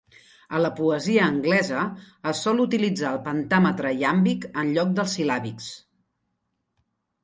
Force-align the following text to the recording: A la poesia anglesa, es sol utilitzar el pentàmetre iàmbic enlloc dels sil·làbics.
A 0.59 0.61
la 0.61 0.69
poesia 0.79 1.27
anglesa, 1.33 1.83
es 2.33 2.41
sol 2.47 2.65
utilitzar 2.65 3.13
el 3.13 3.23
pentàmetre 3.29 3.95
iàmbic 4.01 4.51
enlloc 4.67 4.99
dels 5.01 5.19
sil·làbics. 5.21 5.73